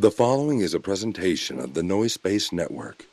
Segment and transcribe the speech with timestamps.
[0.00, 3.04] The following is a presentation of the Noise Space Network.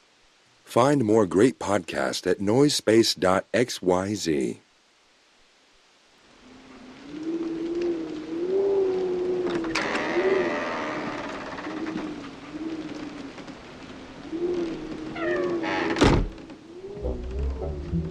[0.64, 4.58] Find more great podcasts at noisespace.xyz.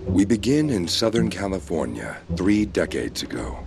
[0.04, 3.66] We begin in Southern California three decades ago.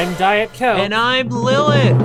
[0.00, 0.78] I'm Diet Coke.
[0.78, 2.00] And I'm Lilith.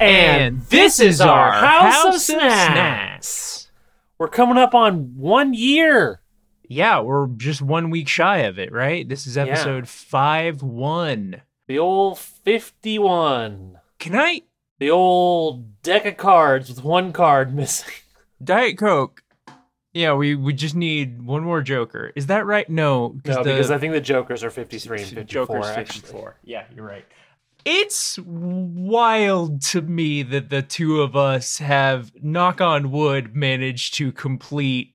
[0.00, 3.70] And this is our House, of Snacks.
[4.18, 6.20] We're coming up on one year.
[6.64, 9.08] Yeah, we're just one week shy of it, right?
[9.08, 11.42] This is episode five one.
[11.68, 13.78] The old 51.
[14.00, 14.42] Can I
[14.80, 17.94] The old deck of cards with one card missing.
[18.42, 19.22] Diet Coke?
[19.96, 22.12] Yeah, we we just need one more Joker.
[22.14, 22.68] Is that right?
[22.68, 26.00] No, No, the because I think the Jokers are 53 and 54, Joker's actually.
[26.02, 26.36] 54.
[26.44, 27.06] Yeah, you're right.
[27.64, 34.12] It's wild to me that the two of us have, knock on wood, managed to
[34.12, 34.94] complete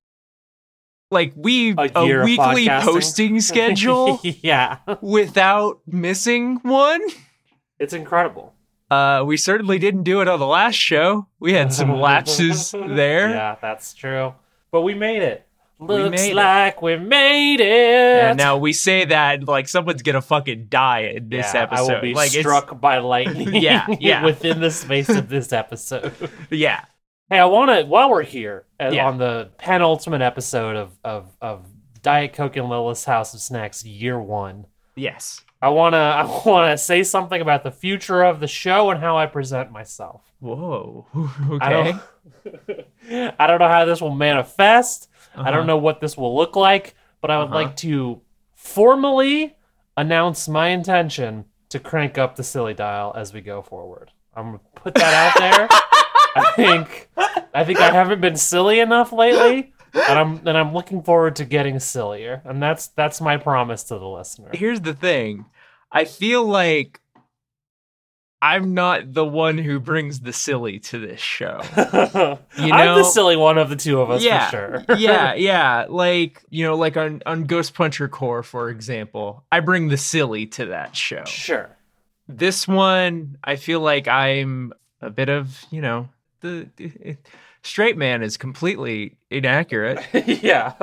[1.10, 4.78] like we A a, weekly posting schedule yeah.
[5.02, 7.02] without missing one.
[7.80, 8.54] It's incredible.
[8.92, 11.26] Uh, we certainly didn't do it on the last show.
[11.40, 13.30] We had some lapses there.
[13.30, 14.36] Yeah, that's true.
[14.72, 15.46] But we made it.
[15.80, 16.36] Looks made it.
[16.36, 18.24] like we made it.
[18.24, 21.90] And now we say that like someone's gonna fucking die in this Yeah, episode.
[21.92, 23.54] I will be like struck by lightning.
[23.56, 24.24] Yeah, yeah.
[24.24, 26.14] within the space of this episode.
[26.52, 26.86] Yeah.
[27.30, 29.08] Hey, I want to while we're here uh, Yeah.
[29.08, 31.66] on the penultimate episode of of of
[32.04, 34.68] Diet Coke and Lilith's House of Snacks Year One.
[34.96, 35.42] Yes.
[35.64, 39.26] I wanna I wanna say something about the future of the show and how I
[39.26, 40.22] present myself.
[40.40, 41.08] Whoa.
[41.16, 41.92] I Okay.
[41.92, 42.02] don't,
[43.40, 45.10] I don't know how this will manifest.
[45.36, 45.52] I Uh-huh.
[45.52, 47.56] don't know what this will look like, but I would Uh-huh.
[47.56, 48.22] like to
[48.56, 49.56] formally
[49.98, 54.12] announce my intention to crank up the silly dial as we go forward.
[54.36, 55.68] I'm gonna put that out there.
[56.36, 57.10] I think
[57.54, 61.46] I think I haven't been silly enough lately, and I'm and I'm looking forward to
[61.46, 62.42] getting sillier.
[62.46, 64.50] And that's that's my promise to the listener.
[64.54, 65.46] Here's the thing.
[65.92, 67.01] I feel like
[68.42, 71.62] I'm not the one who brings the silly to this show.
[72.58, 74.86] You I'm the silly one of the two of us yeah, for sure.
[74.98, 75.86] yeah, yeah.
[75.88, 80.46] Like you know, like on on Ghost Puncher Core, for example, I bring the silly
[80.48, 81.24] to that show.
[81.26, 81.76] sure.
[82.28, 86.10] This one, I feel like I'm a bit of you know
[86.42, 86.68] the
[87.64, 90.00] straight man is completely inaccurate
[90.44, 90.74] yeah.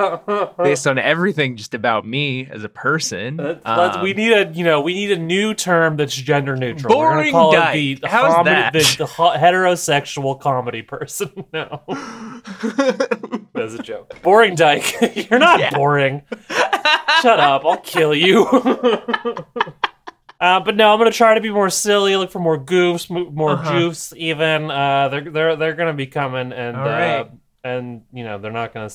[0.57, 3.37] based on everything just about me as a person.
[3.37, 6.55] Let's- let's- Um, we need a you know we need a new term that's gender
[6.55, 6.97] neutral.
[6.97, 7.75] We're Boring call dyke.
[7.97, 8.73] it the, How's comedy, that?
[8.73, 11.29] the, the heterosexual comedy person.
[11.53, 11.81] No,
[13.53, 14.21] that's a joke.
[14.21, 14.95] Boring dyke.
[15.29, 15.71] You're not Yeah.
[15.75, 16.21] boring.
[17.21, 17.65] Shut up.
[17.65, 18.45] I'll kill you.
[20.39, 22.15] Uh, but no, I'm gonna try to be more silly.
[22.15, 23.71] Look for more goofs, more Uh-huh.
[23.79, 24.13] juice.
[24.15, 27.19] Even uh, they're they're they're gonna be coming, and All right.
[27.19, 27.25] uh,
[27.63, 28.89] and you know they're not gonna.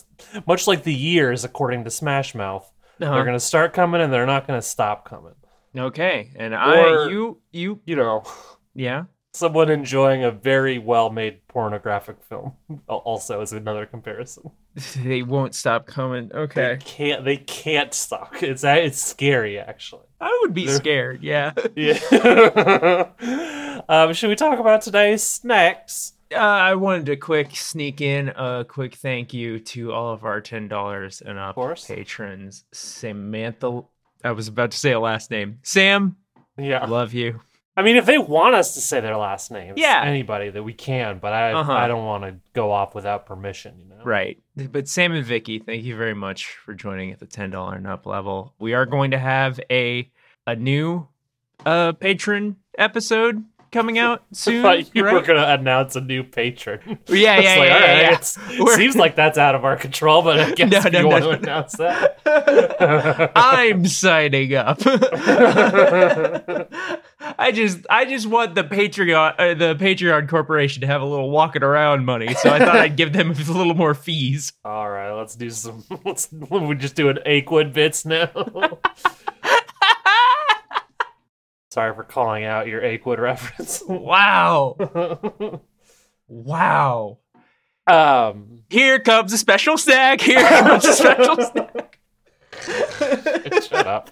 [0.46, 2.70] Much like the years, according to Smash Mouth,
[3.00, 3.12] Uh-huh.
[3.14, 5.35] they're gonna start coming, and they're not gonna stop coming.
[5.76, 8.23] okay, and Or- I you you You know,
[8.75, 9.05] yeah.
[9.35, 12.52] someone enjoying a very well-made pornographic film
[12.88, 14.50] also is another comparison.
[15.05, 16.31] They won't stop coming.
[16.35, 16.75] Okay.
[16.75, 17.25] They can't.
[17.25, 18.43] They can't stop.
[18.43, 20.06] It's it's scary actually.
[20.21, 21.23] I would be They're- scared.
[21.23, 21.53] Yeah.
[21.76, 23.09] Yeah.
[23.88, 26.12] um, should we talk about today's snacks?
[26.32, 30.41] Uh, I wanted to quick sneak in a quick thank you to all of our
[30.41, 31.56] ten dollars and up
[31.87, 32.65] patrons.
[32.73, 33.82] Samantha,
[34.25, 35.59] I was about to say a last name.
[35.62, 36.17] Sam,
[36.59, 36.85] Yeah.
[36.87, 37.41] love you.
[37.76, 40.03] I mean, if they want us to say their last names, Yeah.
[40.05, 41.73] anybody that we can, but I Uh-huh.
[41.73, 43.75] I don't want to go off without permission.
[43.79, 44.05] You know.
[44.05, 44.38] Right.
[44.56, 47.87] But Sam and Vicky, thank you very much for joining at the ten dollar and
[47.87, 48.55] up level.
[48.59, 50.11] We are going to have a
[50.47, 51.09] a new
[51.67, 53.43] uh patron episode
[53.73, 54.62] coming out I soon.
[54.62, 55.25] thought you were right?
[55.27, 56.81] gonna announce a new patron.
[56.87, 58.12] Yeah, It's yeah, like, yeah, all yeah, right, yeah.
[58.12, 60.99] it's- We're- Seems like that's out of our control, but I guess No, if no,
[61.00, 61.31] you no, want no.
[61.32, 63.32] to announce that.
[63.35, 64.79] I'm signing up.
[67.38, 71.31] I just I just want the Patreon uh, the Patreon corporation to have a little
[71.31, 74.52] walking around money, so I thought I'd give them a little more fees.
[74.64, 75.84] All right, let's do some.
[76.04, 78.31] Let's we just doing Aquid bits now.
[81.70, 83.82] Sorry for calling out your Aquid reference.
[83.86, 84.76] Wow.
[86.28, 87.19] Wow.
[87.86, 90.20] um, Here comes a special snack.
[90.20, 91.98] Here comes a special snack.
[93.69, 94.10] shut up.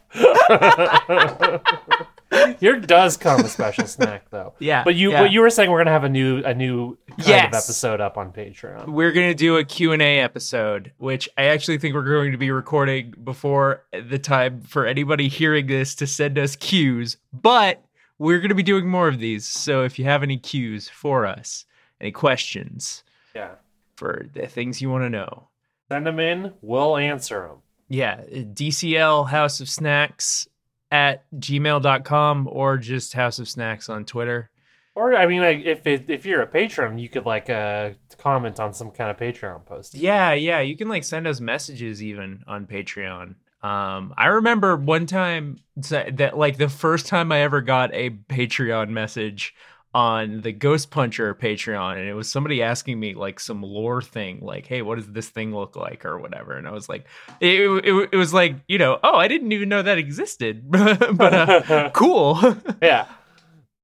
[2.60, 4.54] Here does come a special snack though.
[4.58, 4.84] Yeah.
[4.84, 5.22] But you, yeah.
[5.22, 8.16] but you were saying we're gonna have a new, a new kind of episode up
[8.16, 8.88] on Patreon.
[8.88, 12.50] we're going to do a Q&A episode, which I actually think we're going to be
[12.50, 17.84] recording before the time for anybody hearing this to send us cues, but
[18.18, 19.46] we're going to be doing more of these.
[19.46, 21.64] So if you have any cues for us,
[22.00, 23.02] any questions
[23.34, 23.56] Yeah,
[23.96, 25.48] for the things you want to know,
[25.90, 26.54] send them in.
[26.62, 27.58] We'll answer them.
[27.88, 30.48] yeah, DCL House of Snacks
[30.92, 34.50] at gmail.com or just House of Snacks on Twitter.
[34.94, 38.60] Or I mean, like if it, if you're a patron, you could like uh comment
[38.60, 39.94] on some kind of Patreon post.
[39.94, 43.36] Yeah, yeah, you can like send us messages even on Patreon.
[43.62, 48.90] Um, I remember one time that like the first time I ever got a Patreon
[48.90, 49.54] message
[49.94, 54.40] on the Ghost Puncher Patreon, and it was somebody asking me like some lore thing,
[54.40, 57.06] like, "Hey, what does this thing look like?" or whatever, and I was like,
[57.40, 61.34] it, it, it was like, you know, oh, I didn't even know that existed, but
[61.34, 62.38] uh, cool.
[62.82, 63.06] yeah.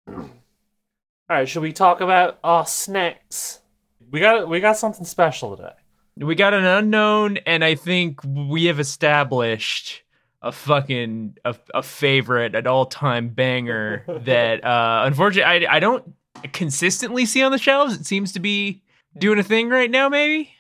[0.07, 0.31] All
[1.29, 3.61] right, should we talk about our snacks?
[4.11, 5.75] We got we got something special today.
[6.17, 10.03] we got an unknown and i think we have established
[10.43, 16.15] a fucking a, a favorite an all-time banger that uh unfortunately I, I don't
[16.53, 18.83] consistently see on the shelves it seems to be
[19.19, 20.51] doing a thing right now maybe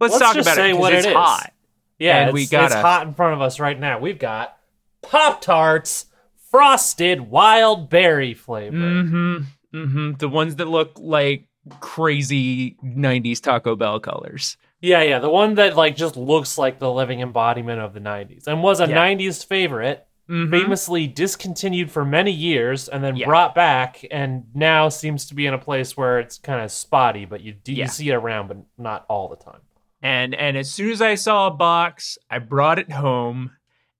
[0.00, 1.14] let's, Let's talk about it what it's it is.
[1.14, 1.52] hot
[1.98, 3.98] Yeah, And it's, we gotta- hot in front of us right now.
[4.00, 4.56] We've got
[5.02, 6.06] Pop Tarts
[6.50, 8.76] frosted wild berry flavor.
[8.76, 9.36] mm-hmm
[9.74, 11.46] mm-hmm the ones that look like
[11.80, 14.56] crazy 90s taco bell colors
[14.86, 18.46] Yeah, yeah, the one that like just looks like the living embodiment of the '90s
[18.46, 18.94] and was a Yeah.
[18.94, 20.02] '90s favorite.
[20.28, 20.50] Mhm.
[20.50, 23.26] famously discontinued for many years and then Yeah.
[23.26, 27.24] brought back and now seems to be in a place where it's kind of spotty
[27.24, 27.84] but you do Yeah.
[27.84, 29.60] you see it around but not all the time
[30.02, 33.52] And and as soon as I saw a box, I brought it home.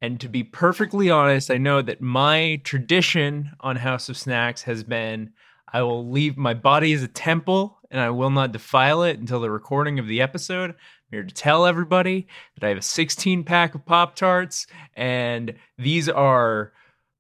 [0.03, 4.83] And to be perfectly honest, I know that my tradition on House of Snacks has
[4.83, 5.31] been
[5.73, 9.41] I will leave my body as a temple and I will not defile it until
[9.41, 10.71] the recording of the episode.
[10.71, 10.77] I'm
[11.11, 16.09] here to tell everybody that I have a 16 pack of Pop Tarts, and these
[16.09, 16.73] are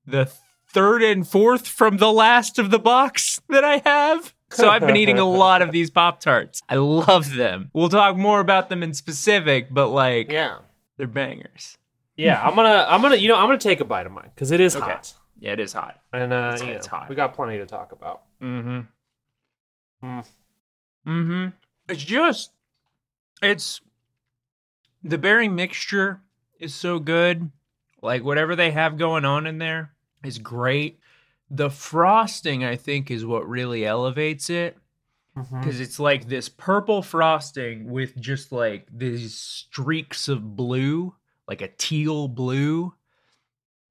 [0.07, 0.31] the
[0.69, 4.35] third and fourth from the last of the box that I have.
[4.51, 6.63] So I've been eating a lot of these Pop Tarts.
[6.69, 7.71] I love them.
[7.73, 10.59] We'll talk more about them in specific, but like yeah
[10.99, 11.77] they're bangers.
[12.17, 14.51] yeah i'm gonna i'm gonna you know i'm gonna take a bite of mine because
[14.51, 14.87] it is Okay.
[14.87, 16.01] hot Yeah, it is hot.
[16.13, 17.09] and uh It's- it's hot.
[17.11, 18.81] we got plenty to talk about Mm-hmm.
[20.07, 20.27] Mm.
[21.07, 21.49] Mm-hmm.
[21.89, 22.51] It's just
[23.43, 23.81] it's
[25.03, 26.21] the berry mixture
[26.59, 27.51] is so good.
[28.03, 29.93] Like whatever they have going on in there
[30.25, 30.99] is great.
[31.51, 34.77] The frosting, I think, is what really elevates it.
[35.37, 41.15] Because it's like this purple frosting with just like these streaks of blue,
[41.47, 42.95] like a teal blue.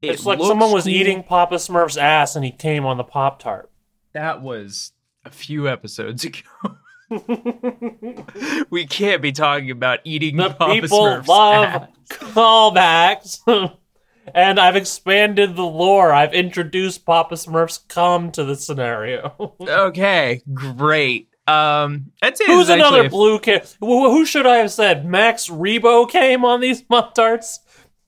[0.02, 0.94] It it's like someone was cool.
[0.94, 3.70] eating papa smurf's ass and he came on the pop tart
[4.14, 4.94] That was
[5.24, 6.78] a few episodes ago.
[8.70, 11.90] we can't be talking about eating the Papa people Smurf's love ass.
[12.10, 13.78] callbacks
[14.34, 21.30] and i've expanded the lore i've introduced papa smurf's cum to the scenario Okay, great.
[21.48, 22.48] Um, that's it.
[22.48, 23.38] Who's actually another blue?
[23.80, 25.06] Who who should I have said?
[25.06, 27.60] Max Rebo came on these Pop Tarts.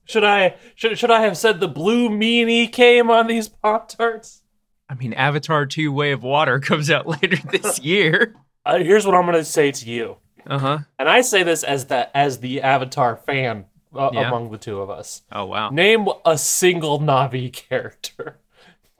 [0.06, 4.42] Should I should should I have said the blue meanie came on these Pop Tarts?
[4.90, 8.34] I mean, Avatar 2 Way of Water comes out later this year.
[8.64, 10.16] Uh, here's what I'm gonna say to you.
[10.46, 10.78] Uh huh.
[10.98, 14.28] And I say this as the as the Avatar fan uh, Yeah.
[14.28, 15.22] among the two of us.
[15.32, 15.70] Oh wow.
[15.70, 18.38] Name a single Na'vi character.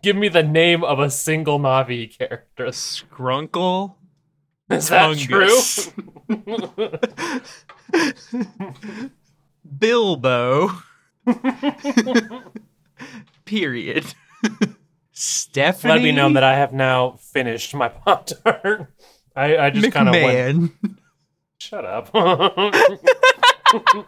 [0.02, 2.66] Give me the name of a single Na'vi character.
[2.66, 3.94] Skrunkle.
[4.70, 5.90] Is that Tungus.
[6.28, 6.98] true?
[9.78, 10.70] Bilbo.
[13.44, 14.04] Period.
[15.12, 15.92] Stephanie.
[15.94, 18.92] Let me know that I have now finished my Pop Tart.
[19.38, 20.72] I, I just kind of went.
[21.60, 22.12] Shut up.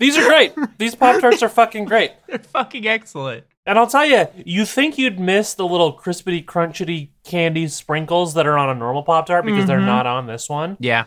[0.00, 0.52] These are great.
[0.78, 2.12] These Pop Tarts are fucking great.
[2.28, 3.44] They're fucking excellent.
[3.66, 8.46] And I'll tell you, you think you'd miss the little crispity, crunchity candy sprinkles that
[8.46, 9.86] are on a normal Pop Tart because they're mm-hmm.
[9.86, 10.76] not on this one.
[10.80, 11.04] Yeah.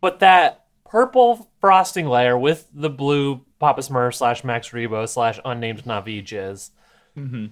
[0.00, 5.84] But that purple frosting layer with the blue Papa Smurf slash Max Rebo slash unnamed
[5.84, 6.70] Na'vi jizz,
[7.16, 7.46] mm-hmm.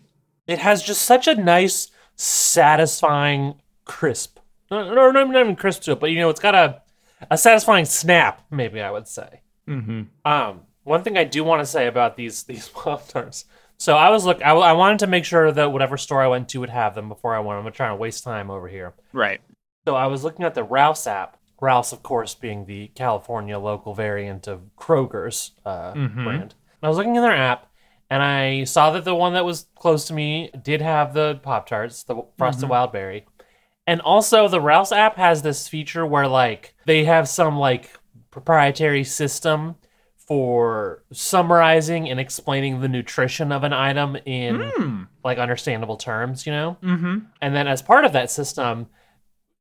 [0.47, 4.39] it has just such a nice, satisfying crisp.
[4.71, 6.83] No, no, no, not even crisp to it, but you know, it's got a,
[7.31, 9.41] a satisfying snap, maybe I would say.
[9.69, 10.03] Mm-hmm.
[10.25, 13.47] Um, one thing I do want to say about these these Pop Tarts.
[13.79, 16.49] So I was look, I, I wanted to make sure that whatever store I went
[16.51, 17.65] to would have them before I went.
[17.65, 18.95] I'm trying to waste time over here.
[19.13, 19.41] Right.
[19.87, 21.37] So I was looking at the Ralphs app.
[21.61, 26.25] Ralphs, of course, being the California local variant of Kroger's uh, Mhm.
[26.25, 26.43] brand.
[26.43, 26.55] And
[26.85, 27.67] I was looking in their app,
[28.11, 31.67] and I saw that the one that was close to me did have the Pop
[31.67, 33.27] Tarts, the Frosted Wild Berry,
[33.89, 37.91] and also the Ralphs app has this feature where like they have some like
[38.31, 39.77] proprietary system
[40.17, 45.03] for summarizing and explaining the nutrition of an item in Hmm.
[45.25, 46.77] like understandable terms, you know.
[46.83, 47.19] Mm-hmm.
[47.41, 48.89] And then as part of that system,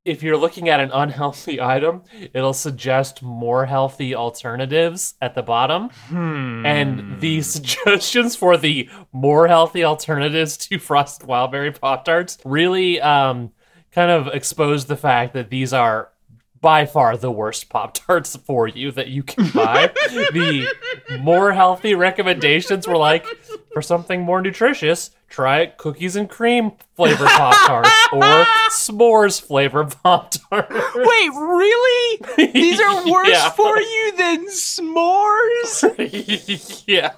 [0.03, 2.03] if you're looking at an unhealthy item,
[2.33, 5.89] it'll suggest more healthy alternatives at the bottom.
[6.09, 6.65] Hmm.
[6.65, 13.51] And the suggestions for the more healthy alternatives to Frosted Wildberry Pop Tarts really um,
[13.97, 16.09] kind of expose the fact that these are
[16.61, 19.87] by far the worst Pop Tarts for you that you can buy.
[20.07, 20.67] the
[21.19, 23.25] more healthy recommendations were like,
[23.73, 28.21] for something more nutritious, try cookies and cream flavor Pop Tarts or
[28.69, 30.69] s'mores flavor Pop Tarts.
[30.95, 32.21] Wait, really?
[32.53, 33.49] These are worse Yeah.
[33.49, 35.83] for you than s'mores?
[36.87, 37.13] yeah.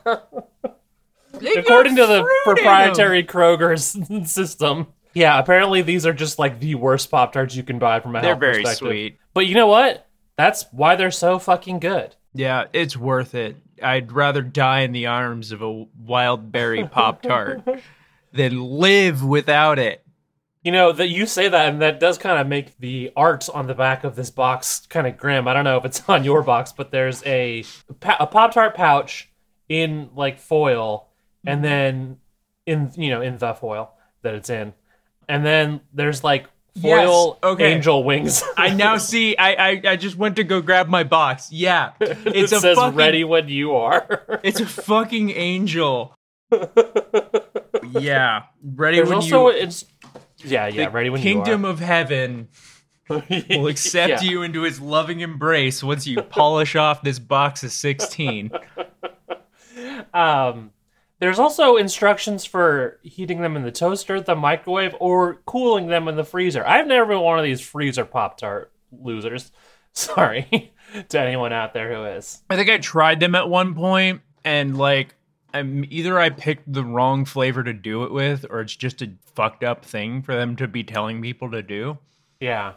[1.57, 2.55] According to the fruit in 'em.
[2.55, 3.97] proprietary Kroger's
[4.31, 4.87] system.
[5.13, 8.19] Yeah, apparently these are just like the worst Pop Tarts you can buy from a
[8.19, 8.23] house.
[8.23, 8.87] They're health very perspective.
[8.87, 9.19] sweet.
[9.33, 10.07] But you know what?
[10.37, 12.15] That's why they're so fucking good.
[12.33, 13.57] Yeah, it's worth it.
[13.81, 17.61] I'd rather die in the arms of a wild berry pop tart
[18.31, 20.03] than live without it.
[20.63, 23.67] You know that you say that, and that does kind of make the art on
[23.67, 25.47] the back of this box kind of grim.
[25.47, 27.63] I don't know if it's on your box, but there's a
[28.19, 29.29] a Pop Tart pouch
[29.69, 31.07] in like foil,
[31.47, 32.17] and then
[32.65, 34.73] in you know in the foil that it's in,
[35.29, 36.47] and then there's like
[36.81, 37.73] foil Yes, okay.
[37.73, 38.43] angel wings.
[38.57, 39.37] I now see.
[39.37, 41.51] I, I I just went to go grab my box.
[41.51, 44.39] Yeah, it's it a says fucking, ready when you are.
[44.43, 46.13] It's a fucking angel.
[47.91, 49.57] yeah, ready There's when also you.
[49.57, 49.85] it's
[50.43, 52.47] yeah yeah ready when Kingdom you of Heaven
[53.09, 54.29] will accept Yeah.
[54.29, 58.51] you into his loving embrace once you polish off this box of sixteen.
[60.13, 60.71] Um,
[61.19, 66.15] there's also instructions for heating them in the toaster, the microwave, or cooling them in
[66.15, 66.65] the freezer.
[66.65, 69.51] I've never been one of these freezer Pop Tart losers.
[69.93, 70.73] Sorry
[71.09, 72.41] to anyone out there who is.
[72.49, 75.15] I think I tried them at one point, and like,
[75.53, 79.11] I'm either I picked the wrong flavor to do it with, or it's just a
[79.35, 81.97] fucked up thing for them to be telling people to do.
[82.39, 82.73] Yeah,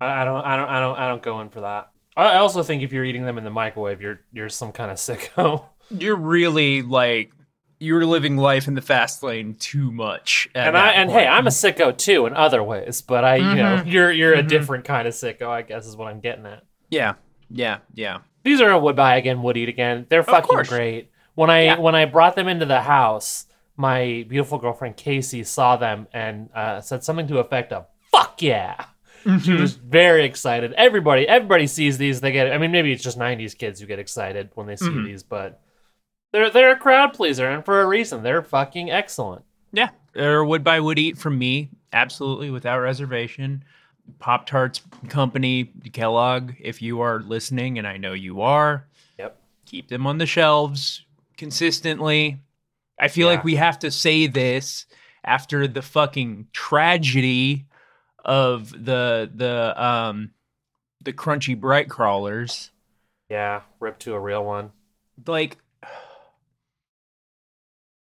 [0.00, 1.90] I, don't, I don't, I don't, I don't go in for that.
[2.16, 4.90] I I also think if you're eating them in the microwave, you're you're some kind
[4.90, 5.66] of sicko.
[5.90, 7.32] You're really like
[7.78, 10.48] you're living life in the fast lane too much.
[10.54, 11.22] And I and point.
[11.22, 13.92] hey, I'm a sicko too in other ways, but I, you know, Mhm.
[13.92, 14.48] you're you're a Mhm.
[14.48, 16.62] different kind of sicko, I guess is what I'm getting at.
[16.90, 17.14] yeah,
[17.50, 18.18] yeah, yeah.
[18.42, 20.06] These are a would buy again, would eat again.
[20.08, 21.10] They're fucking great.
[21.34, 21.78] When I Yeah.
[21.78, 26.80] when I brought them into the house, my beautiful girlfriend Casey saw them and uh,
[26.80, 28.76] said something to effect of "fuck yeah."
[29.24, 29.60] She Mhm.
[29.60, 30.74] was very excited.
[30.74, 32.20] Everybody everybody sees these.
[32.20, 32.52] They get.
[32.52, 35.06] I mean, maybe it's just '90s kids who get excited when they see Mhm.
[35.06, 35.60] these, but
[36.34, 38.22] they're they're a crowd pleaser, and for a reason.
[38.24, 39.44] They're fucking excellent.
[39.72, 43.64] Yeah, or would buy would eat from me, absolutely without reservation.
[44.18, 48.86] Pop Tarts Company, Kellogg, if you are listening, and I know you are,
[49.18, 49.38] Yep.
[49.64, 51.06] keep them on the shelves
[51.38, 52.38] consistently.
[53.00, 53.36] I feel Yeah.
[53.36, 54.86] like we have to say this
[55.24, 57.64] after the fucking tragedy
[58.24, 60.32] of the the um
[61.00, 62.70] the crunchy Brite Crawlers.
[63.30, 64.72] Yeah, rip to a real one.
[65.26, 65.58] Like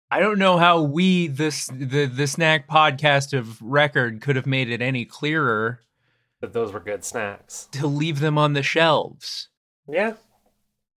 [0.09, 4.69] I don't know how we this the the snack podcast of record could have made
[4.69, 5.81] it any clearer
[6.39, 7.67] that those were good snacks.
[7.73, 9.49] to leave them on the shelves.
[9.87, 10.13] Yeah.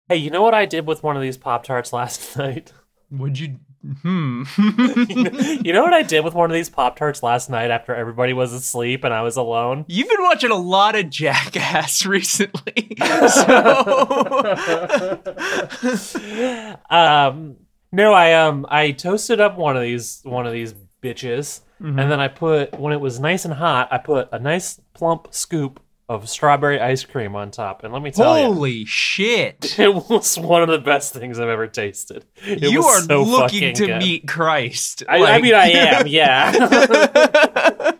[0.08, 2.72] Hey, you know what I did with one of these Pop Tarts last night?
[3.10, 3.56] Would you?
[4.02, 4.42] Hmm.
[4.58, 8.34] you know what I did with one of these Pop Tarts last night after everybody
[8.34, 9.86] was asleep and I was alone?
[9.88, 13.46] You've been watching a lot of Jackass recently, so
[16.90, 17.56] um
[17.92, 22.20] no, I um I toasted up one of these one of these bitches and then
[22.20, 25.80] I put when it was nice and hot, I put a nice plump scoop
[26.10, 27.84] of strawberry ice cream on top.
[27.84, 29.78] And let me tell you, holy shit!
[29.78, 32.26] it was one of the best things I've ever tasted.
[32.44, 33.98] It you are so looking to good.
[33.98, 35.04] meet Christ.
[35.08, 37.92] I, I mean, I am, yeah.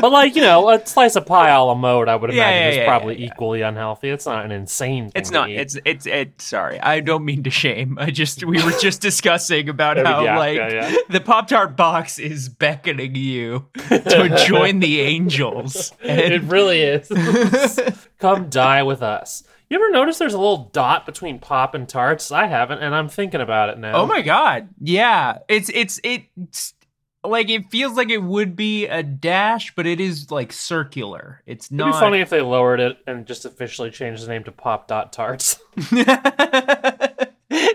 [0.00, 2.62] but like you know, a slice of pie a la mode, I would Yeah, imagine
[2.62, 3.32] yeah, is yeah, probably yeah, yeah.
[3.32, 4.08] equally unhealthy.
[4.10, 5.04] It's not an insane.
[5.04, 5.50] Thing It's to not.
[5.50, 5.56] eat.
[5.58, 6.40] It's it's it.
[6.40, 7.98] Sorry, I don't mean to shame.
[8.00, 11.76] I just we were just discussing about Yeah, how yeah, like yeah, the Pop Tart
[11.76, 15.92] box is beckoning you to join the angels.
[16.02, 17.08] it And really is.
[18.18, 19.44] Come die with us.
[19.68, 22.32] You ever notice there's a little dot between pop and tarts?
[22.32, 23.92] I haven't, and I'm thinking about it now.
[23.94, 26.74] oh my god, yeah, it's it's it's
[27.24, 31.42] like it feels like it would be a dash, but it is like circular.
[31.46, 31.92] It's It'd not.
[31.92, 35.12] be funny if they lowered it and just officially changed the name to Pop Dot
[35.12, 35.60] Tarts.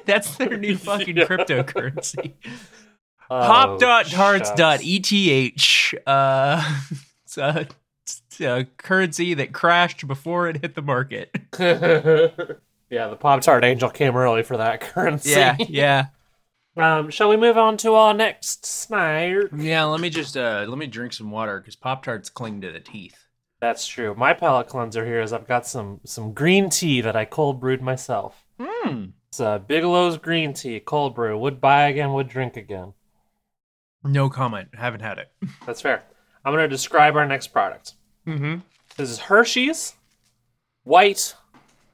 [0.06, 1.26] That's their new fucking Yeah.
[1.26, 2.34] cryptocurrency.
[3.30, 5.94] Oh, Pop dot tarts dot eth.
[6.06, 6.76] Uh,
[7.26, 7.68] it's a,
[8.04, 11.32] it's a currency that crashed before it hit the market.
[11.60, 15.32] yeah, the Pop Tart Angel came early for that currency.
[15.32, 16.06] Yeah, yeah,
[16.78, 19.34] Um, shall we move on to our next snack?
[19.56, 19.84] yeah.
[19.84, 22.80] Let me just uh, let me drink some water because Pop Tarts cling to the
[22.80, 23.18] teeth.
[23.62, 24.14] That's true.
[24.16, 27.82] My palate cleanser here is I've got some some green tea that I cold brewed
[27.82, 28.44] myself.
[28.60, 29.06] Hmm.
[29.30, 31.38] It's uh, Bigelow's green tea, cold brew.
[31.38, 32.94] Would buy again, would drink again.
[34.04, 34.70] No comment.
[34.76, 35.32] Haven't had it.
[35.66, 36.04] That's fair.
[36.44, 37.94] I'm going to describe our next product.
[38.28, 38.60] Mm-hmm.
[38.98, 39.96] This is Hershey's
[40.84, 41.36] white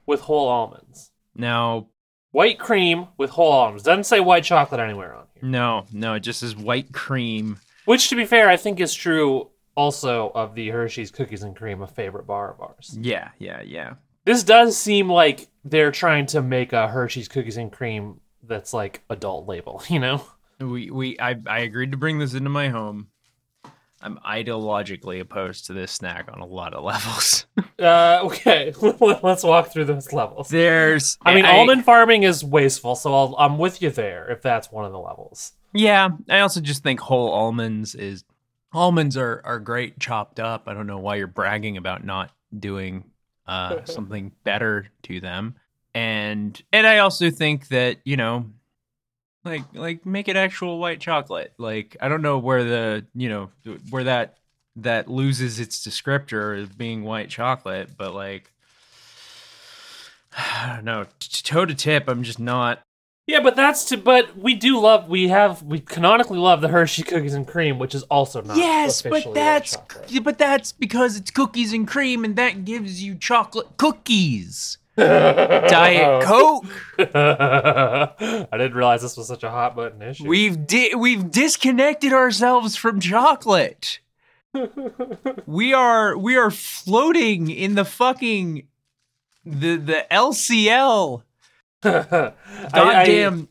[0.06, 1.12] with whole almonds.
[1.34, 1.88] Now,
[2.32, 3.84] White cream with whole almonds.
[3.84, 5.50] Doesn't say white chocolate anywhere on here.
[5.50, 6.14] no, no.
[6.16, 7.60] It just is white cream.
[7.86, 11.82] Which, to be fair, I think is true also of the Hershey's cookies and cream,
[11.82, 12.98] a favorite bar of ours.
[13.00, 13.96] Yeah, yeah, yeah.
[14.26, 19.02] This does seem like they're trying to make a Hershey's cookies and cream that's like
[19.10, 20.24] adult label, you know?
[20.60, 23.08] We we I I agreed to bring this into my home.
[24.02, 27.46] I'm ideologically opposed to this snack on a lot of levels.
[27.80, 28.72] Uh, okay,
[29.24, 30.50] let's walk through those levels.
[30.50, 34.72] There's, I mean, almond farming is wasteful, so I'll, I'm with you there if that's
[34.72, 35.54] one of the levels.
[35.74, 38.24] Yeah, I also just think whole almonds is
[38.74, 40.68] almonds are are great chopped up.
[40.68, 43.06] I don't know why you're bragging about not doing
[43.48, 45.56] uh, something better to them.
[45.94, 48.46] And and I also think that you know,
[49.44, 51.54] like like make it actual white chocolate.
[51.58, 53.50] Like I don't know where the you know
[53.90, 54.38] where that
[54.78, 58.52] that loses its descriptor of being white chocolate, but like.
[60.38, 61.06] I don't know.
[61.20, 62.82] Toe to tip, I'm just not
[63.28, 63.98] Yeah, but that's to.
[63.98, 65.10] But we do love.
[65.10, 65.62] We have.
[65.64, 68.58] We canonically love the Hershey cookies and cream, which is also not.
[68.58, 69.76] Yes, but that's
[70.24, 74.78] but that's because it's cookies and cream, and that gives you chocolate cookies.
[74.98, 76.66] Diet Coke.
[77.00, 80.28] I didn't realize this was such a hot button issue.
[80.28, 84.00] We've di- we've disconnected ourselves from chocolate.
[85.46, 88.68] we are we are floating in the fucking
[89.46, 91.24] the the LCL.
[91.84, 92.34] I-
[92.74, 93.48] Goddamn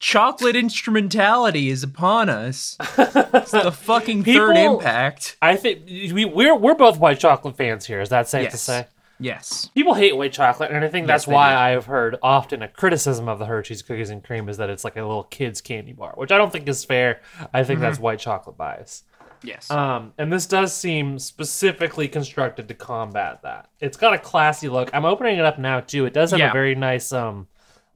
[0.00, 2.76] chocolate instrumentality is upon us.
[2.98, 5.36] It's the fucking third impact.
[5.40, 8.00] I, think we we're we're both white chocolate fans here.
[8.00, 8.86] Is that safe to say?
[9.20, 9.70] Yes.
[9.74, 11.56] People hate white chocolate, and I think that's why do.
[11.58, 14.96] I've heard often a criticism of the Hershey's cookies and cream is that it's like
[14.96, 17.20] a little kid's candy bar, which I don't think is fair.
[17.52, 17.82] I think Mm-hmm.
[17.82, 19.04] that's white chocolate bias.
[19.42, 19.70] Yes.
[19.70, 23.68] Um, and this does seem specifically constructed to combat that.
[23.80, 24.90] It's got a classy look.
[24.92, 26.04] I'm opening it up now too.
[26.04, 26.50] It does have Yeah.
[26.50, 27.46] a very nice um,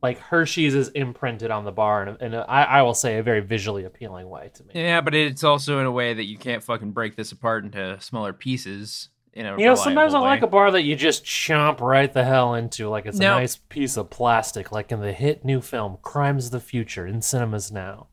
[0.02, 3.40] like Hershey's is imprinted on the bar, and, and I, I will say a very
[3.40, 4.70] visually appealing way to me.
[4.74, 7.98] Yeah, but it's also in a way that you can't fucking break this apart into
[8.00, 9.08] smaller pieces.
[9.35, 12.25] In a You know, sometimes I like a bar that you just chomp right the
[12.25, 15.61] hell into, like it's Now- a nice piece of plastic, like in the hit new
[15.61, 18.07] film "Crimes of the Future" in cinemas now.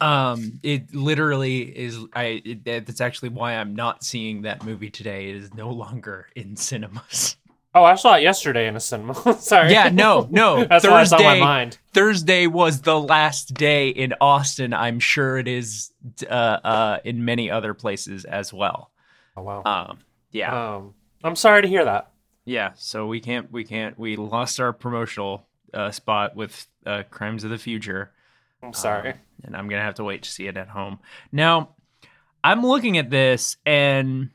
[0.00, 1.98] Um, it literally is.
[2.14, 2.40] I.
[2.44, 5.30] It, that's actually why I'm not seeing that movie today.
[5.30, 7.36] It is no longer in cinemas.
[7.74, 9.14] Oh, I saw it yesterday in a cinema.
[9.40, 9.72] Sorry.
[9.72, 10.64] Yeah, no, no.
[10.70, 11.78] That's why it's on my Thursday- mind.
[11.92, 14.72] Thursday was the last day in Austin.
[14.72, 15.92] I'm sure it is
[16.28, 18.90] uh, uh, in many other places as well.
[19.36, 19.62] Oh wow.
[19.64, 19.98] Um,
[20.30, 22.10] yeah, Um, I'm sorry to hear that.
[22.44, 22.72] yeah.
[22.76, 27.50] So we can't, we can't, we lost our promotional uh, spot with uh, Crimes of
[27.50, 28.10] the Future.
[28.62, 29.12] I'm sorry.
[29.12, 30.98] Um, and I'm gonna have to wait to see it at home.
[31.30, 31.70] Now,
[32.42, 34.30] I'm looking at this, and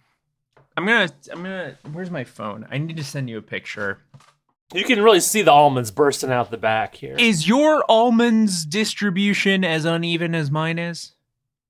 [0.78, 1.10] I'm gonna.
[1.32, 1.78] I'm gonna.
[1.92, 2.66] Where's my phone?
[2.72, 4.00] I need to send you a picture.
[4.74, 7.16] You can really see the almonds bursting out the back here.
[7.18, 11.13] Is your almonds distribution as uneven as mine is?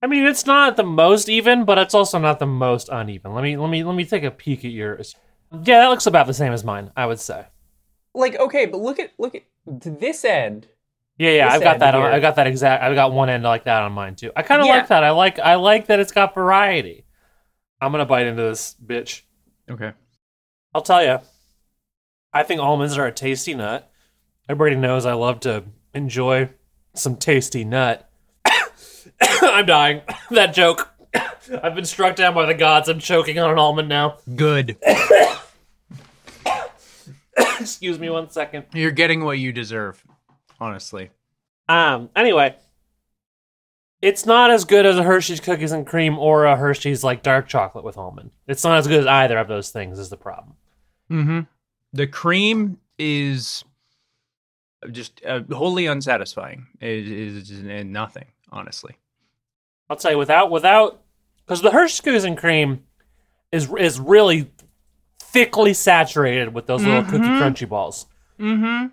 [0.03, 3.33] I mean, it's not the most even, but it's also not the most uneven.
[3.33, 5.15] Let me let me let me take a peek at yours.
[5.51, 7.45] Yeah, that looks about the same as mine, I would say.
[8.13, 9.43] Like, okay, but look at look at
[9.81, 10.67] to this end.
[11.17, 11.95] Yeah, yeah, This I've got end that.
[11.95, 12.11] On, here.
[12.11, 12.83] I got that exact.
[12.83, 14.31] I've got one end like that on mine too.
[14.35, 14.77] I kind of Yeah.
[14.77, 15.03] like that.
[15.05, 15.39] I like.
[15.39, 17.05] I like that it's got variety.
[17.79, 19.21] I'm gonna bite into this bitch.
[19.71, 19.93] Okay.
[20.75, 21.19] I'll tell you.
[22.33, 23.89] I think almonds are a tasty nut.
[24.49, 25.63] Everybody knows I love to
[25.93, 26.49] enjoy
[26.93, 28.09] some tasty nut.
[29.41, 30.01] I'm dying.
[30.31, 30.89] that joke.
[31.13, 32.89] I've been struck down by the gods.
[32.89, 34.17] I'm choking on an almond now.
[34.35, 34.77] Good.
[37.59, 38.65] Excuse me one second.
[38.73, 40.03] You're getting what you deserve.
[40.59, 41.11] Honestly.
[41.69, 42.09] Um.
[42.15, 42.55] Anyway,
[44.01, 47.47] it's not as good as a Hershey's cookies and cream or a Hershey's like dark
[47.47, 48.31] chocolate with almond.
[48.47, 49.97] It's not as good as either of those things.
[49.97, 50.55] Is the problem?
[51.09, 51.39] Mm-hmm.
[51.93, 53.63] The cream is
[54.91, 56.67] just uh, wholly unsatisfying.
[56.81, 58.97] It is is nothing, honestly.
[59.89, 61.01] I'll tell you without without
[61.45, 62.83] because the and cream
[63.51, 64.51] is is really
[65.19, 67.39] thickly saturated with those little cookie Mhm.
[67.41, 68.05] crunchy balls.
[68.39, 68.87] Mm-hmm.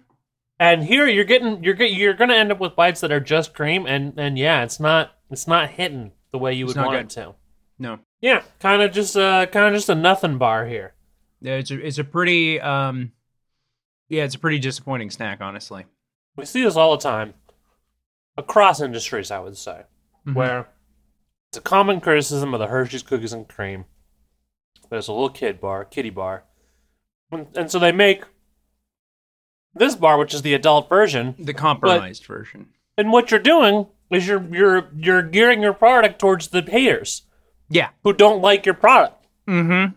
[0.58, 3.54] And here you're getting you're get, you're gonna end up with bites that are just
[3.54, 7.00] cream and and yeah, it's not it's not hitting the way you would want good.
[7.06, 7.34] it to.
[7.78, 7.98] No.
[8.20, 10.94] Yeah, kind of just uh kind of just a nothing bar here.
[11.40, 13.12] Yeah, it's a, it's a pretty um
[14.08, 15.86] yeah, it's a pretty disappointing snack, honestly.
[16.36, 17.34] We see this all the time
[18.36, 19.82] across industries, I would say,
[20.26, 20.34] Mhm.
[20.34, 20.68] where
[21.50, 23.84] it's a common criticism of the Hershey's cookies and cream.
[24.88, 26.44] There's a little kid bar, kitty bar,
[27.32, 28.24] and, and so they make
[29.74, 31.34] this bar, which is the adult version.
[31.38, 32.68] the compromised version.
[32.96, 37.22] And what you're doing is you're you're you're gearing your product towards the haters
[37.68, 37.90] Yeah.
[38.02, 39.26] who don't like your product.
[39.48, 39.94] Mm-hmm.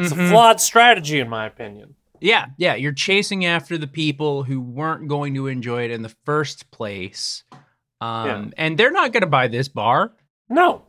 [0.00, 1.94] It's a flawed strategy, in my opinion.
[2.20, 6.14] Yeah, yeah, you're chasing after the people who weren't going to enjoy it in the
[6.24, 7.44] first place.
[8.00, 8.44] Um Yeah.
[8.56, 10.12] and they're not going to buy this bar.
[10.48, 10.82] No,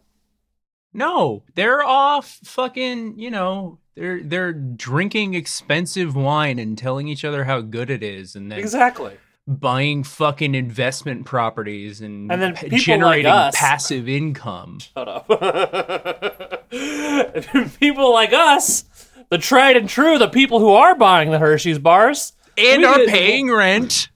[0.93, 7.45] No, they're off fucking, you know, they're they're drinking expensive wine and telling each other
[7.45, 9.17] how good it is and then exactly.
[9.47, 14.79] buying fucking investment properties and, And then pa- people like generating us- passive income.
[14.79, 15.27] Shut up.
[17.79, 18.85] people like us,
[19.29, 22.97] the tried and true, the people who are buying the Hershey's bars, And We are
[22.97, 24.09] did- paying rent.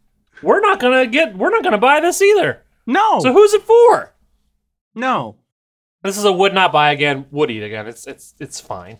[0.43, 2.63] we're not gonna get we're not gonna buy this either.
[2.86, 3.19] No.
[3.21, 4.13] So who's it for?
[4.95, 5.38] No.
[6.04, 7.88] This is a would not buy again, would eat again.
[7.88, 8.99] It's it's it's fine.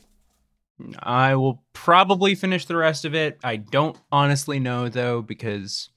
[1.00, 3.40] I will probably finish the rest of it.
[3.44, 5.90] I don't honestly know though because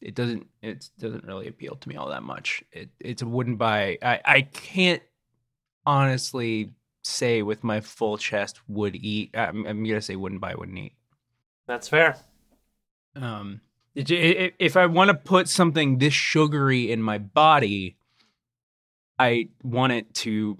[0.00, 2.62] it doesn't it doesn't really appeal to me all that much.
[2.72, 3.98] It it's a wouldn't buy.
[4.02, 5.02] I I can't
[5.84, 9.30] honestly say with my full chest would eat.
[9.34, 10.94] I'm, I'm gonna say wouldn't buy, wouldn't eat.
[11.66, 12.16] That's fair.
[13.14, 13.60] Um,
[13.94, 17.96] it, it, if I want to put something this sugary in my body,
[19.18, 20.58] I want it to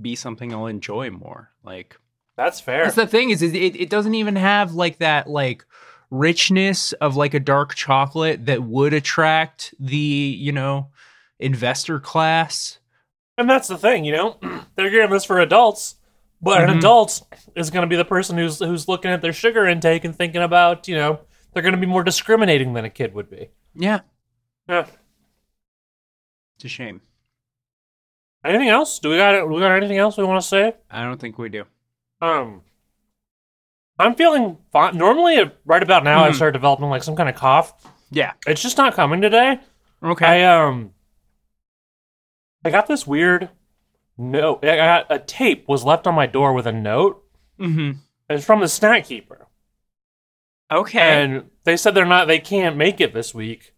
[0.00, 1.50] be something I'll enjoy more.
[1.64, 1.96] Like
[2.36, 2.84] That's fair.
[2.84, 5.64] that's the thing is, is it, it doesn't even have like that like
[6.10, 10.88] richness of like a dark chocolate that would attract the you know
[11.38, 12.78] investor class.
[13.36, 14.36] And that's the thing, you know,
[14.76, 15.96] they're getting this for adults,
[16.42, 16.78] but an Mhm.
[16.78, 17.22] adult
[17.54, 20.42] is going to be the person who's who's looking at their sugar intake and thinking
[20.42, 21.20] about, you know,
[21.52, 23.48] they're going to be more discriminating than a kid would be.
[23.74, 24.00] Yeah,
[24.68, 24.86] Yeah.
[26.56, 27.00] it's a shame.
[28.44, 28.98] Anything else?
[28.98, 30.74] Do we got we got anything else we want to say?
[30.90, 31.64] I don't think we do.
[32.20, 32.62] Um,
[33.98, 34.96] I'm feeling fine.
[34.96, 36.34] Normally, uh, right about now, I Mhm.
[36.34, 37.74] start developing like some kind of cough.
[38.10, 38.32] Yeah.
[38.46, 39.60] It's just not coming today.
[40.02, 40.24] Okay.
[40.24, 40.92] I um,
[42.64, 43.50] I got this weird
[44.16, 44.64] note.
[44.64, 47.22] I got a tape was left on my door with a note.
[47.58, 47.98] mm-hmm.
[48.30, 49.46] It's from the snack keeper.
[50.70, 50.98] Okay.
[51.00, 53.72] and they said they're not they can't make it this week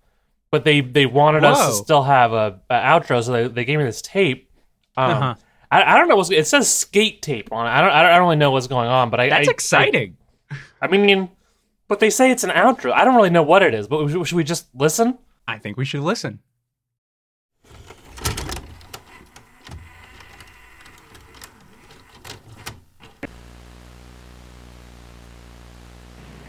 [0.51, 3.79] but they they wanted us to still have a, a outro so they, they gave
[3.79, 4.50] me this tape
[5.05, 5.35] um, Uh-huh.
[5.73, 8.23] I, I don't know what's it says skate tape on it I don't I don't
[8.23, 10.17] really know what's going on but I That's I- exciting.
[10.51, 11.31] I, I mean
[11.89, 14.27] but they say it's an outro I don't really know what it is but should,
[14.27, 16.41] should we just listen I think we should listen.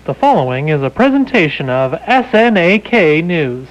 [0.05, 3.67] The following is a presentation of SNAK News.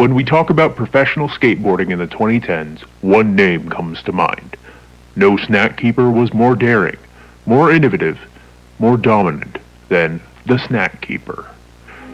[0.00, 4.56] When we talk about professional skateboarding in the 2010s, one name comes to mind.
[5.14, 6.96] No snack keeper was more daring,
[7.44, 8.18] more innovative,
[8.78, 9.58] more dominant
[9.90, 11.50] than the snack keeper.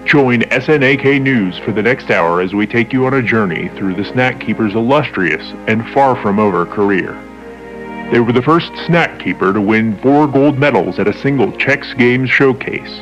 [0.04, 3.94] Join SNAK News for the next hour as we take you on a journey through
[3.94, 7.12] the snack keeper's illustrious and far from over career.
[8.10, 11.96] They were the first snack keeper to win four gold medals at a single Chex
[11.96, 12.98] Games showcase,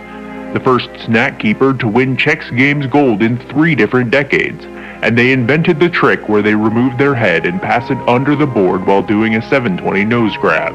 [0.53, 4.66] the first snack keeper to win Chex Games gold in three different decades,
[5.05, 8.47] and they invented the trick where they remove their head and pass it under the
[8.47, 10.73] board while doing a 720 nose grab.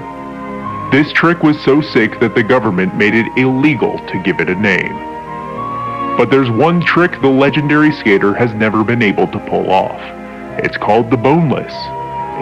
[0.92, 4.54] This trick was so sick that the government made it illegal to give it a
[4.54, 4.96] name.
[6.16, 10.00] But there's one trick the legendary skater has never been able to pull off.
[10.64, 11.74] It's called the boneless.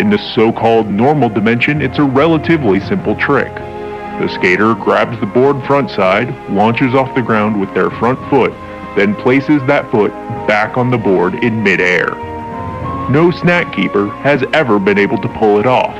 [0.01, 3.53] In the so-called normal dimension, it's a relatively simple trick.
[3.55, 8.51] The skater grabs the board front side, launches off the ground with their front foot,
[8.97, 10.11] then places that foot
[10.47, 12.09] back on the board in midair.
[13.09, 15.95] No snack keeper has ever been able to pull it off,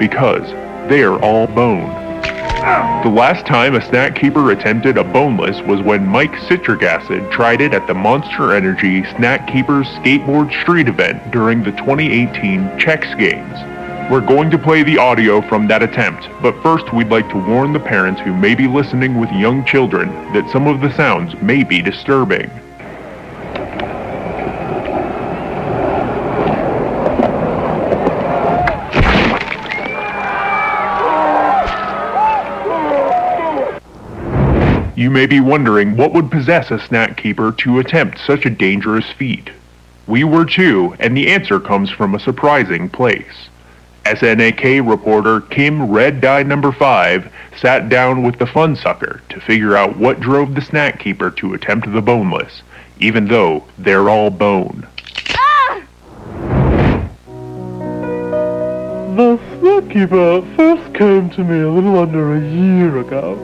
[0.00, 0.50] because
[0.88, 2.00] they're all bone.
[3.04, 7.60] The last time a snack keeper attempted a boneless was when Mike Citric Acid tried
[7.60, 13.69] it at the Monster Energy Snack Keepers Skateboard Street event during the 2018 Chex Games.
[14.10, 17.72] We're going to play the audio from that attempt, but first we'd like to warn
[17.72, 21.62] the parents who may be listening with young children that some of the sounds may
[21.62, 22.50] be disturbing.
[34.96, 39.08] You may be wondering what would possess a snack keeper to attempt such a dangerous
[39.12, 39.50] feat.
[40.08, 43.49] We were too, and the answer comes from a surprising place.
[44.04, 49.76] SNAK reporter Kim Red Dye Number 5 sat down with the fun sucker to figure
[49.76, 52.62] out what drove the snack keeper to attempt the boneless,
[52.98, 54.86] even though they're all bone.
[59.16, 63.34] The snack keeper first came to me a little under a year ago.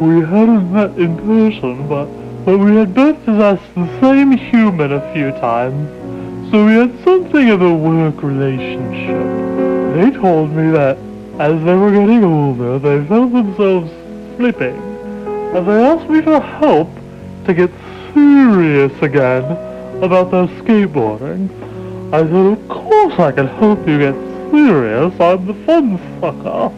[0.00, 2.04] We hadn't met in person, but,
[2.44, 7.48] but we had both possessed the same human a few times, so we had something
[7.48, 9.55] of a work relationship.
[9.96, 10.98] They told me that
[11.38, 13.90] as they were getting older, they felt themselves
[14.36, 14.76] slipping,
[15.56, 16.90] and they asked me for help
[17.46, 17.70] to get
[18.12, 19.44] serious again
[20.02, 21.48] about their skateboarding.
[22.12, 24.14] I said, of course I can help you get
[24.50, 25.18] serious.
[25.18, 26.70] I'm the fun sucker.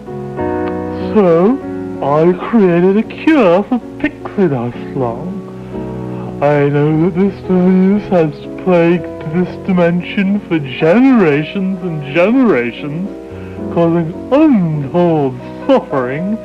[1.13, 1.59] So,
[2.01, 6.39] I created a cure for pixie dust lung.
[6.41, 13.09] I know that this disease has plagued this dimension for generations and generations,
[13.75, 16.39] causing untold suffering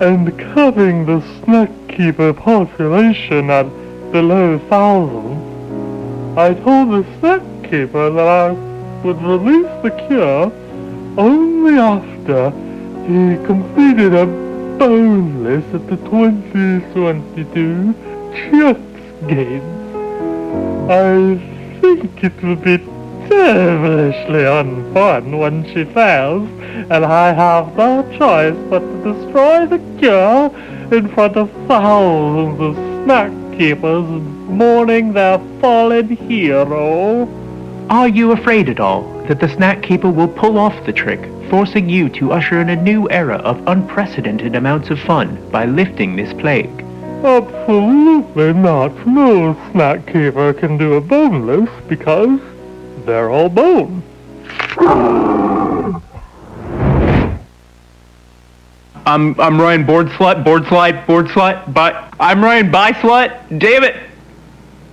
[0.00, 3.66] and cutting the snack keeper population at
[4.10, 6.38] below thousands.
[6.38, 8.50] I told the snack keeper that I
[9.04, 10.52] would release the cure
[11.16, 12.50] only after
[13.06, 14.26] he completed a
[14.78, 17.94] boneless at the 2022
[18.34, 19.84] Chex Games.
[20.90, 21.53] I
[21.84, 22.78] think it will be
[23.28, 26.48] devilishly unfun when she fails,
[26.90, 30.46] and I have no choice but to destroy the cure
[30.96, 34.08] in front of thousands of snack keepers
[34.48, 37.28] mourning their fallen hero.
[37.90, 41.20] Are you afraid at all that the snack keeper will pull off the trick,
[41.50, 46.16] forcing you to usher in a new era of unprecedented amounts of fun by lifting
[46.16, 46.83] this plague?
[47.24, 49.06] Absolutely not.
[49.06, 52.38] No snack keeper can do a boneless because
[53.06, 54.02] they're all bone.
[59.06, 63.58] I'm I'm Ryan board slut, board slide, board slut, but I'm Ryan by slut.
[63.58, 63.96] Damn it.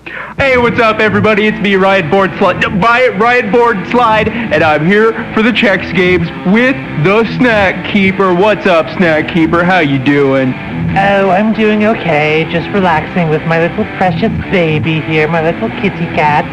[0.03, 1.45] Hey, what's up, everybody?
[1.45, 6.27] It's me, Ryan Board Slide, Ryan Board Slide, and I'm here for the Chex Games
[6.51, 8.33] with the Snack Keeper.
[8.33, 9.63] What's up, Snack Keeper?
[9.63, 10.53] How you doing?
[10.97, 12.47] Oh, I'm doing okay.
[12.51, 16.45] Just relaxing with my little precious baby here, my little kitty cat.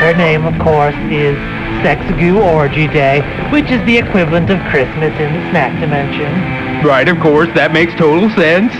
[0.00, 1.36] Her name, of course, is
[1.84, 3.20] Sex Goo Orgy Day,
[3.52, 6.32] which is the equivalent of Christmas in the snack dimension.
[6.82, 7.50] Right, of course.
[7.54, 8.72] That makes total sense.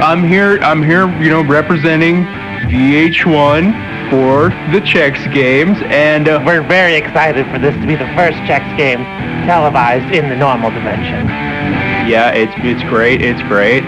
[0.00, 0.60] I'm here.
[0.60, 1.10] I'm here.
[1.20, 2.24] You know, representing
[2.68, 8.08] VH1 for the Chex Games, and uh, We're very excited for this to be the
[8.14, 9.04] first Chex game
[9.46, 11.26] televised in the normal dimension.
[12.08, 13.22] yeah, it's it's great.
[13.22, 13.82] It's great.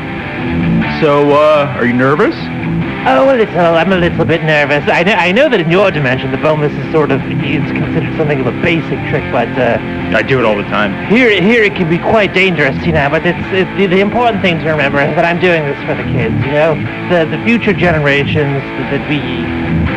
[1.01, 2.35] So, uh, are you nervous?
[3.07, 3.57] Oh, a little.
[3.57, 4.85] I'm a little bit nervous.
[4.91, 8.13] I know, I know that in your dimension, the boneless is sort of it's considered
[8.21, 9.81] something of a basic trick, but uh,
[10.13, 10.93] I do it all the time.
[11.09, 13.09] here, here it can be quite dangerous, you know.
[13.09, 15.97] But it's, it's the, the important thing to remember is that I'm doing this for
[15.97, 16.77] the kids, you know,
[17.09, 18.61] the the future generations
[18.93, 19.17] that we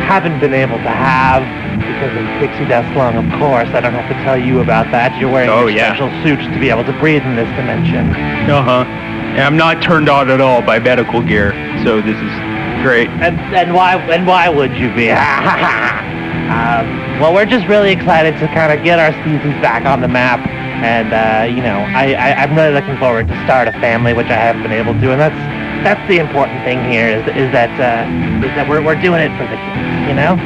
[0.08, 1.44] haven't been able to have
[1.84, 3.68] because of pixie dust lung, of course.
[3.76, 5.12] I don't have to tell you about that.
[5.20, 5.92] You're wearing Oh, your yeah.
[5.92, 8.08] special suits to be able to breathe in this dimension.
[8.48, 8.84] Uh huh.
[9.36, 11.52] And I'm not turned on at all by medical gear,
[11.84, 12.32] so this is
[12.84, 13.08] great.
[13.08, 15.08] And and why and why would you be?
[16.52, 16.84] um,
[17.18, 20.44] well, we're just really excited to kind of get our species back on the map,
[20.84, 24.28] and uh, you know, I, I I'm really looking forward to start a family, which
[24.28, 25.40] I haven't been able to, and that's
[25.82, 29.32] that's the important thing here is is that uh, is that we're we're doing it
[29.40, 30.36] for the kids, you know.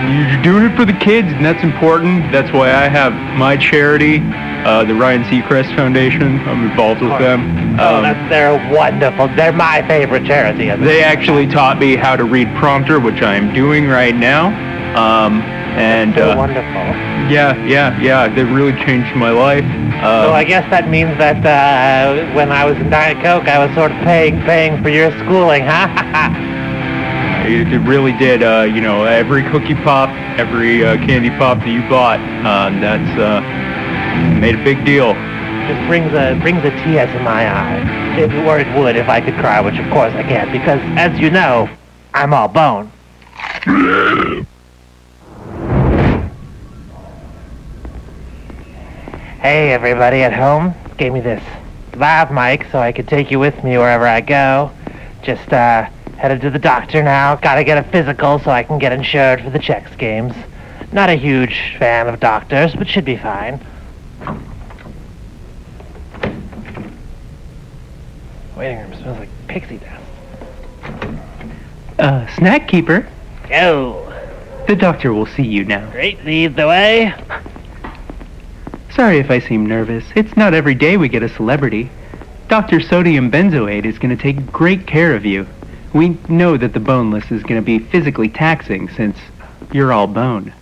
[0.00, 2.32] You're doing it for the kids, and that's important.
[2.32, 4.22] That's why I have my charity,
[4.64, 6.38] uh, the Ryan Seacrest Foundation.
[6.48, 7.59] I'm involved with them.
[7.78, 9.28] Oh, Um, that's they're wonderful.
[9.36, 10.70] They're my favorite charity.
[10.84, 14.48] They actually taught me how to read prompter, which I am doing right now.
[14.96, 15.40] Um,
[15.78, 16.64] and so uh, wonderful.
[17.30, 19.64] yeah, yeah, yeah, they really changed my life.
[20.02, 23.64] Uh, So I guess that means that uh, when I was in Diet Coke, I
[23.64, 25.86] was sort of paying paying for your schooling, huh?
[27.46, 28.42] it, it really did.
[28.42, 33.12] Uh, you know, every cookie pop, every uh, candy pop that you bought, uh, that's
[33.20, 33.40] uh,
[34.40, 35.14] made a big deal.
[35.68, 38.18] Just brings a brings a tear to my eye.
[38.18, 41.18] If or it would if I could cry, which of course I can't, because as
[41.18, 41.68] you know,
[42.12, 42.90] I'm all bone.
[49.40, 51.42] Hey everybody at home, gave me this
[51.94, 54.70] lav mic so I could take you with me wherever I go.
[55.22, 57.36] Just uh headed to the doctor now.
[57.36, 60.34] Gotta get a physical so I can get insured for the checks games.
[60.92, 63.60] Not a huge fan of doctors, but should be fine.
[68.60, 70.04] Waiting room smells like pixie dust.
[71.98, 73.08] Uh, snack keeper,
[73.48, 74.12] Go.
[74.68, 75.90] the doctor will see you now.
[75.92, 77.14] Great, lead the way.
[78.90, 80.04] Sorry if I seem nervous.
[80.14, 81.88] It's not every day we get a celebrity.
[82.48, 82.82] Dr.
[82.82, 85.46] Sodium Benzoate is going to take great care of you.
[85.94, 89.16] We know that the boneless is going to be physically taxing since
[89.72, 90.52] you're all bone.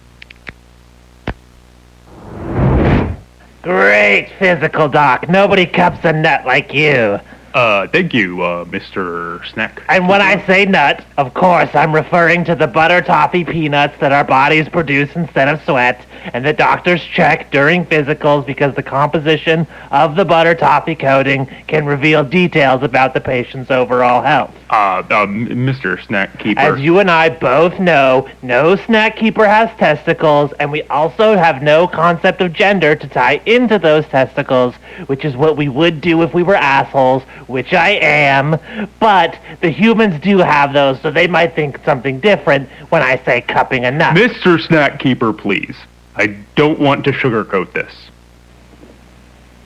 [3.62, 5.28] Great physical doc.
[5.28, 7.18] Nobody cups a nut like you.
[7.54, 9.44] Uh, thank you, uh, Mr.
[9.52, 9.82] Snack.
[9.88, 14.12] And when I say nut, of course, I'm referring to the butter toffee peanuts that
[14.12, 19.66] our bodies produce instead of sweat, and the doctors check during physicals because the composition
[19.90, 24.54] of the butter toffee coating can reveal details about the patient's overall health.
[24.70, 26.04] Uh, uh, Mr.
[26.04, 26.60] Snack Keeper.
[26.60, 31.62] As you and I both know, no snack keeper has testicles, and we also have
[31.62, 34.74] no concept of gender to tie into those testicles,
[35.06, 38.58] which is what we would do if we were assholes, which I am.
[39.00, 43.40] But the humans do have those, so they might think something different when I say
[43.40, 44.16] cupping a nut.
[44.16, 44.60] Mr.
[44.60, 45.76] Snack Keeper, please.
[46.14, 47.92] I don't want to sugarcoat this.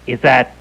[0.06, 0.54] Is that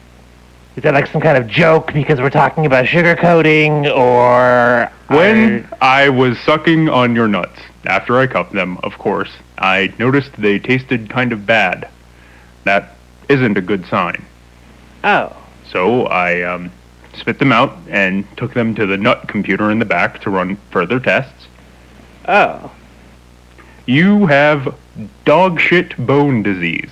[0.75, 6.07] is that like some kind of joke because we're talking about sugarcoating, or When I
[6.07, 11.10] was sucking on your nuts, after I cupped them, of course, I noticed they tasted
[11.10, 11.89] kind of bad.
[12.63, 12.95] That
[13.27, 14.23] isn't a good sign.
[15.03, 15.36] oh
[15.69, 16.71] So I um,
[17.21, 20.57] spit them out and took them to the nut computer in the back to run
[20.71, 21.47] further tests.
[22.27, 22.71] oh
[23.86, 24.75] You have
[25.23, 26.89] dog shit bone disease.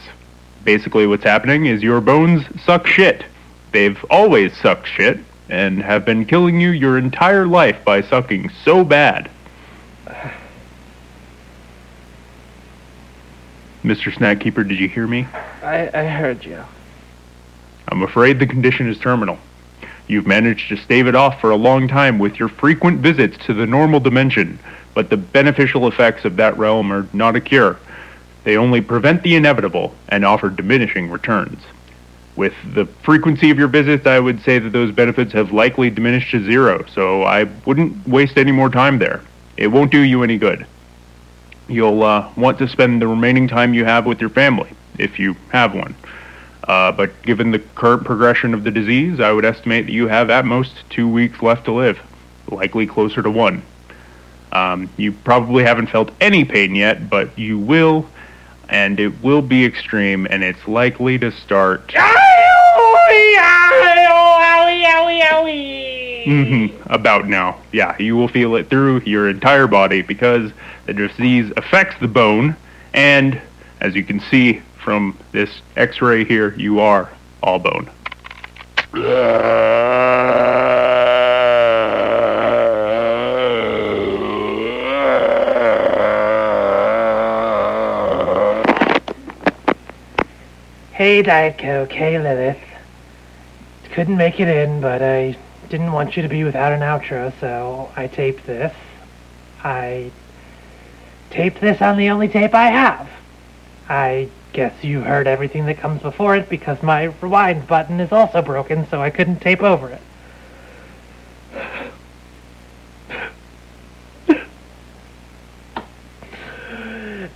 [0.64, 3.26] Basically, what's happening is your bones suck shit.
[3.72, 8.84] They've always sucked shit and have been killing you your entire life by sucking so
[8.84, 9.32] bad.
[13.84, 14.16] Mr.
[14.16, 15.26] Snack Keeper, did you hear me?
[15.64, 16.64] I I heard you.
[17.88, 19.40] I'm afraid the condition is terminal.
[20.10, 23.54] You've managed to stave it off for a long time with your frequent visits to
[23.54, 24.58] the normal dimension,
[24.96, 27.78] but the beneficial effects of that realm are not a cure.
[28.44, 31.62] They only prevent the inevitable and offer diminishing returns.
[32.36, 36.32] With the frequency of your visits, I would say that those benefits have likely diminished
[36.32, 39.22] to zero, so I wouldn't waste any more time there.
[39.58, 40.66] It won't do you any good.
[41.68, 45.36] You'll uh, want to spend the remaining time you have with your family, if you
[45.52, 45.94] have one.
[46.70, 50.30] Uh, but given the current progression of the disease, I would estimate that you have
[50.30, 52.00] at most two weeks left to live,
[52.48, 53.64] likely closer to one.
[54.52, 58.08] Um, you probably haven't felt any pain yet, but you will,
[58.70, 61.92] and it will be extreme, and it's likely to start.
[66.28, 66.94] Mm-hmm.
[66.94, 67.60] about now.
[67.72, 70.52] Yeah, you will feel it through your entire body because
[70.86, 72.56] the disease affects the bone,
[72.94, 73.42] and
[73.82, 77.12] as you can see from this x-ray here, you are
[77.44, 77.88] all bone.
[90.92, 91.92] Hey, Diet Coke.
[91.92, 92.58] Hey, Lilith.
[93.92, 95.38] Couldn't make it in, but I
[95.70, 98.74] didn't want you to be without an outro, so I taped this.
[99.64, 100.10] I
[101.30, 103.08] taped this on the only tape I have.
[103.88, 104.30] I
[104.60, 108.86] guess you heard everything that comes before it because my rewind button is also broken,
[108.90, 110.02] so I couldn't tape over it.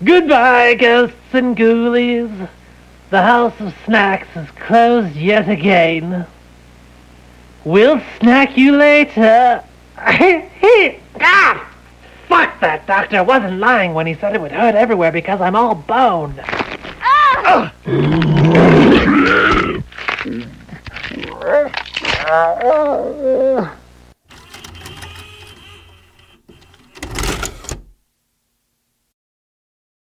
[0.04, 2.50] Goodbye, ghosts and ghoulies.
[3.10, 6.28] The House of Snacks is closed yet again.
[7.64, 9.64] We'll snack you later.
[9.98, 11.74] ah!
[12.28, 15.74] Fuck, that doctor wasn't lying when he said it would hurt everywhere because I'm all
[15.74, 16.44] bone.
[17.46, 18.73] Ah!